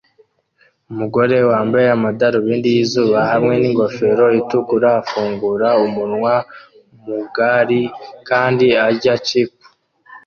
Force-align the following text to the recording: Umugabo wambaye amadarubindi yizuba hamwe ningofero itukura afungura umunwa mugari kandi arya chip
Umugabo 0.91 1.35
wambaye 1.51 1.87
amadarubindi 1.97 2.67
yizuba 2.75 3.17
hamwe 3.31 3.53
ningofero 3.61 4.25
itukura 4.39 4.89
afungura 5.01 5.67
umunwa 5.85 6.33
mugari 7.05 7.81
kandi 8.27 8.67
arya 8.85 9.15
chip 9.27 9.51